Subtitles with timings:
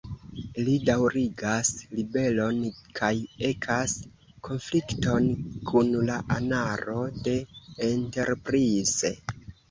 [0.67, 1.67] Li daŭrigas
[1.97, 2.63] ribelon
[2.99, 3.09] kaj
[3.49, 3.93] ekas
[4.47, 5.27] konflikton
[5.71, 7.35] kun la anaro de
[7.89, 9.13] "Enterprise".